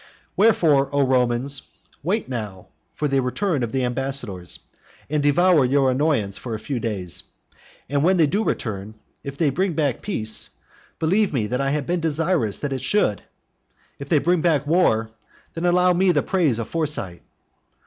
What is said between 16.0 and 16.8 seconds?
the praise of